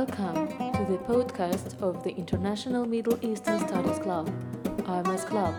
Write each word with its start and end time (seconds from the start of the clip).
Welcome 0.00 0.48
to 0.48 0.84
the 0.90 0.98
podcast 1.04 1.78
of 1.82 2.02
the 2.04 2.16
International 2.16 2.86
Middle 2.86 3.18
Eastern 3.22 3.58
Studies 3.68 3.98
Club, 3.98 4.30
IMS 4.64 5.26
Club, 5.26 5.54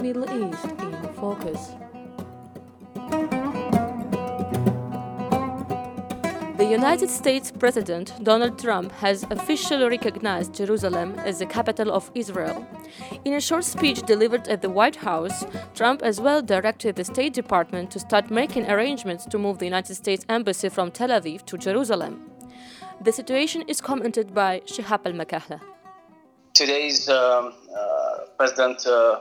Middle 0.00 0.24
East 0.24 0.64
in 0.64 0.92
Focus. 1.14 1.68
The 6.58 6.66
United 6.68 7.10
States 7.10 7.52
President 7.52 8.12
Donald 8.24 8.58
Trump 8.58 8.90
has 8.90 9.22
officially 9.30 9.84
recognized 9.84 10.52
Jerusalem 10.52 11.14
as 11.20 11.38
the 11.38 11.46
capital 11.46 11.92
of 11.92 12.10
Israel. 12.16 12.66
In 13.24 13.34
a 13.34 13.40
short 13.40 13.62
speech 13.62 14.02
delivered 14.02 14.48
at 14.48 14.62
the 14.62 14.68
White 14.68 14.96
House, 14.96 15.46
Trump 15.76 16.02
as 16.02 16.20
well 16.20 16.42
directed 16.42 16.96
the 16.96 17.04
State 17.04 17.34
Department 17.34 17.92
to 17.92 18.00
start 18.00 18.32
making 18.32 18.68
arrangements 18.68 19.26
to 19.26 19.38
move 19.38 19.58
the 19.58 19.66
United 19.66 19.94
States 19.94 20.26
Embassy 20.28 20.68
from 20.68 20.90
Tel 20.90 21.10
Aviv 21.10 21.46
to 21.46 21.56
Jerusalem. 21.56 22.29
The 23.02 23.12
situation 23.12 23.62
is 23.62 23.80
commented 23.80 24.34
by 24.34 24.60
Shihab 24.66 25.06
al 25.06 25.12
Makahla. 25.14 25.58
Today's 26.52 27.08
um, 27.08 27.54
uh, 27.74 28.26
President 28.36 28.86
uh, 28.86 29.20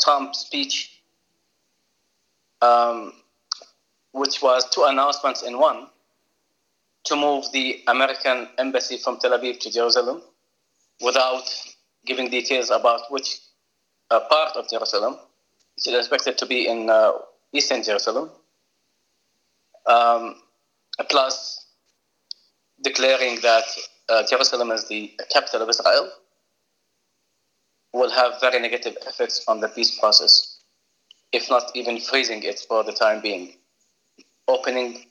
Trump 0.00 0.34
speech, 0.34 1.02
um, 2.62 3.12
which 4.10 4.42
was 4.42 4.68
two 4.70 4.82
announcements 4.88 5.42
in 5.44 5.56
one, 5.56 5.86
to 7.04 7.14
move 7.14 7.44
the 7.52 7.84
American 7.86 8.48
embassy 8.58 8.96
from 8.96 9.20
Tel 9.20 9.38
Aviv 9.38 9.60
to 9.60 9.70
Jerusalem 9.70 10.20
without 11.00 11.48
giving 12.06 12.28
details 12.28 12.70
about 12.70 13.02
which 13.10 13.38
uh, 14.10 14.18
part 14.28 14.56
of 14.56 14.68
Jerusalem. 14.68 15.16
It 15.76 15.90
is 15.90 15.94
expected 15.94 16.38
to 16.38 16.46
be 16.46 16.66
in 16.66 16.90
uh, 16.90 17.12
eastern 17.52 17.84
Jerusalem. 17.84 18.30
Um, 19.86 20.42
plus, 21.08 21.65
declaring 22.82 23.40
that 23.42 23.64
uh, 24.08 24.22
Jerusalem 24.28 24.70
is 24.70 24.86
the 24.88 25.12
capital 25.32 25.62
of 25.62 25.68
Israel 25.68 26.10
will 27.92 28.10
have 28.10 28.40
very 28.40 28.60
negative 28.60 28.96
effects 29.06 29.44
on 29.48 29.60
the 29.60 29.68
peace 29.68 29.98
process, 29.98 30.58
if 31.32 31.48
not 31.48 31.70
even 31.74 31.98
freezing 31.98 32.42
it 32.42 32.60
for 32.68 32.84
the 32.84 32.92
time 32.92 33.20
being. 33.22 33.54
Opening 34.48 35.06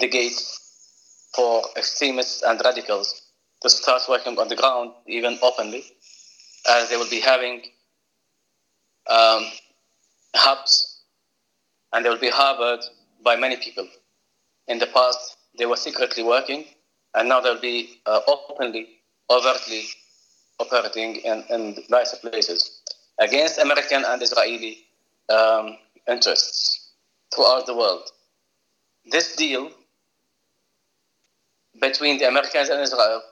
the 0.00 0.08
gates 0.08 1.30
for 1.34 1.62
extremists 1.76 2.42
and 2.42 2.60
radicals 2.64 3.22
to 3.62 3.70
start 3.70 4.02
working 4.08 4.38
on 4.38 4.48
the 4.48 4.56
ground, 4.56 4.90
even 5.06 5.38
openly, 5.42 5.84
as 6.68 6.90
they 6.90 6.96
will 6.96 7.08
be 7.08 7.20
having 7.20 7.62
um, 9.08 9.44
hubs 10.34 11.02
and 11.92 12.04
they 12.04 12.08
will 12.08 12.18
be 12.18 12.30
harbored 12.30 12.80
by 13.24 13.36
many 13.36 13.56
people. 13.56 13.88
In 14.66 14.78
the 14.78 14.86
past, 14.86 15.37
they 15.58 15.66
were 15.66 15.76
secretly 15.76 16.22
working, 16.22 16.64
and 17.14 17.28
now 17.28 17.40
they'll 17.40 17.60
be 17.60 18.00
uh, 18.06 18.20
openly, 18.26 18.88
overtly 19.30 19.82
operating 20.58 21.16
in, 21.16 21.44
in 21.50 21.76
nice 21.88 22.14
places 22.18 22.82
against 23.18 23.58
American 23.58 24.04
and 24.06 24.22
Israeli 24.22 24.78
um, 25.28 25.76
interests 26.08 26.90
throughout 27.34 27.66
the 27.66 27.76
world. 27.76 28.08
This 29.10 29.36
deal 29.36 29.70
between 31.80 32.18
the 32.18 32.28
Americans 32.28 32.68
and 32.68 32.80
Israel, 32.80 33.22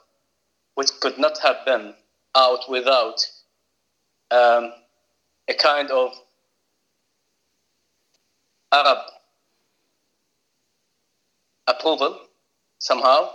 which 0.75 0.91
could 1.01 1.19
not 1.19 1.39
have 1.39 1.57
been 1.65 1.95
out 2.37 2.69
without 2.69 3.21
um, 4.31 4.73
a 5.49 5.55
kind 5.55 5.91
of 5.91 6.13
Arab 8.73 8.99
approval 11.67 12.19
somehow 12.79 13.31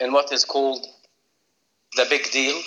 in 0.00 0.12
what 0.12 0.32
is 0.32 0.44
called 0.44 0.86
the 1.96 2.06
big 2.08 2.30
deal, 2.30 2.60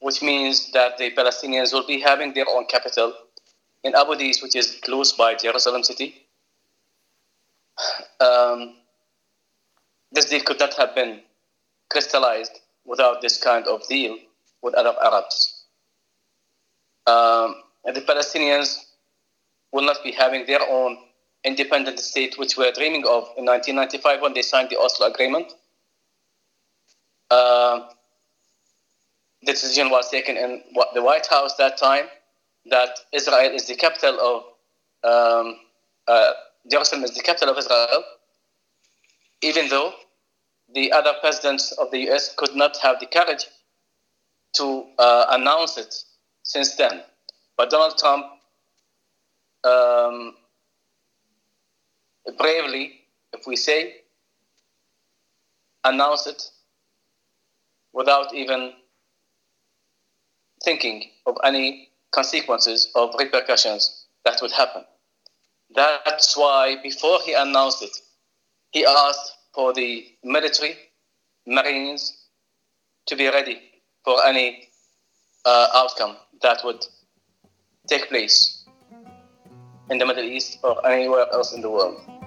which 0.00 0.22
means 0.22 0.70
that 0.72 0.98
the 0.98 1.10
Palestinians 1.12 1.72
will 1.72 1.86
be 1.86 2.00
having 2.00 2.34
their 2.34 2.48
own 2.48 2.66
capital 2.66 3.14
in 3.84 3.94
Abu 3.94 4.16
Dis, 4.16 4.42
which 4.42 4.56
is 4.56 4.78
close 4.82 5.12
by 5.12 5.34
Jerusalem 5.34 5.82
city. 5.82 6.26
Um, 8.20 8.74
this 10.12 10.26
deal 10.28 10.40
could 10.40 10.58
not 10.58 10.74
have 10.74 10.94
been 10.94 11.20
crystallized 11.88 12.60
without 12.84 13.22
this 13.22 13.42
kind 13.42 13.66
of 13.66 13.86
deal 13.88 14.16
with 14.62 14.74
Arab 14.74 14.96
Arabs. 15.02 15.64
Um, 17.06 17.62
the 17.84 18.00
Palestinians 18.00 18.84
will 19.72 19.84
not 19.84 20.02
be 20.02 20.12
having 20.12 20.44
their 20.46 20.60
own 20.68 20.98
independent 21.44 21.98
state, 21.98 22.38
which 22.38 22.56
we 22.56 22.64
were 22.64 22.72
dreaming 22.72 23.04
of 23.06 23.24
in 23.36 23.44
1995 23.44 24.20
when 24.20 24.34
they 24.34 24.42
signed 24.42 24.70
the 24.70 24.78
Oslo 24.78 25.06
Agreement. 25.06 25.52
Uh, 27.30 27.88
the 29.42 29.52
decision 29.52 29.90
was 29.90 30.10
taken 30.10 30.36
in 30.36 30.62
the 30.94 31.02
White 31.02 31.26
House 31.26 31.54
that 31.56 31.76
time 31.76 32.06
that 32.66 32.98
Israel 33.12 33.54
is 33.54 33.66
the 33.66 33.76
capital 33.76 34.18
of 34.20 34.42
um, 35.04 35.56
uh, 36.06 36.32
Jerusalem 36.70 37.04
is 37.04 37.14
the 37.14 37.22
capital 37.22 37.50
of 37.50 37.58
Israel, 37.58 38.02
even 39.42 39.68
though 39.68 39.92
the 40.74 40.92
other 40.92 41.12
presidents 41.20 41.72
of 41.72 41.90
the 41.90 41.98
U.S. 42.00 42.34
could 42.36 42.54
not 42.54 42.76
have 42.78 43.00
the 43.00 43.06
courage 43.06 43.46
to 44.54 44.84
uh, 44.98 45.26
announce 45.30 45.78
it 45.78 45.94
since 46.42 46.74
then. 46.76 47.02
But 47.56 47.70
Donald 47.70 47.96
Trump 47.98 48.26
um, 49.64 50.34
bravely, 52.36 53.00
if 53.32 53.46
we 53.46 53.56
say, 53.56 53.96
announce 55.84 56.26
it 56.26 56.42
without 57.92 58.34
even 58.34 58.72
thinking 60.64 61.04
of 61.26 61.36
any 61.44 61.88
consequences 62.10 62.90
of 62.94 63.14
repercussions 63.18 64.06
that 64.24 64.38
would 64.42 64.52
happen. 64.52 64.84
That's 65.74 66.36
why 66.36 66.76
before 66.82 67.18
he 67.24 67.34
announced 67.34 67.82
it, 67.82 67.96
he 68.70 68.84
asked 68.84 69.32
for 69.54 69.72
the 69.72 70.06
military, 70.24 70.76
marines, 71.46 72.16
to 73.06 73.16
be 73.16 73.28
ready 73.28 73.60
for 74.04 74.24
any 74.26 74.68
uh, 75.44 75.68
outcome 75.74 76.16
that 76.42 76.60
would 76.64 76.84
take 77.88 78.08
place 78.08 78.64
in 79.90 79.98
the 79.98 80.06
Middle 80.06 80.24
East 80.24 80.58
or 80.62 80.86
anywhere 80.86 81.26
else 81.32 81.54
in 81.54 81.62
the 81.62 81.70
world. 81.70 82.17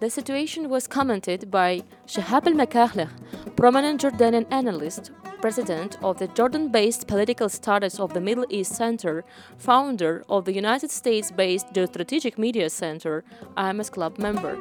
The 0.00 0.10
situation 0.10 0.68
was 0.68 0.86
commented 0.86 1.50
by 1.50 1.82
Shahab 2.06 2.46
al 2.46 2.52
Makahlah, 2.52 3.10
prominent 3.56 4.00
Jordanian 4.00 4.46
analyst, 4.52 5.10
president 5.40 5.98
of 6.04 6.18
the 6.20 6.28
Jordan 6.28 6.68
based 6.68 7.08
Political 7.08 7.48
Studies 7.48 7.98
of 7.98 8.14
the 8.14 8.20
Middle 8.20 8.46
East 8.48 8.76
Center, 8.76 9.24
founder 9.56 10.24
of 10.28 10.44
the 10.44 10.54
United 10.54 10.92
States 10.92 11.32
based 11.32 11.72
Geostrategic 11.72 12.38
Media 12.38 12.70
Center, 12.70 13.24
IMS 13.56 13.90
Club 13.90 14.18
member. 14.18 14.54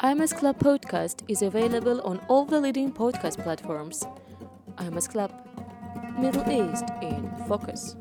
IMS 0.00 0.36
Club 0.36 0.58
podcast 0.58 1.22
is 1.26 1.40
available 1.40 2.02
on 2.02 2.18
all 2.28 2.44
the 2.44 2.60
leading 2.60 2.92
podcast 2.92 3.42
platforms. 3.42 4.04
IMS 4.76 5.08
Club, 5.08 5.32
Middle 6.18 6.44
East 6.52 6.84
in 7.00 7.32
Focus. 7.48 7.96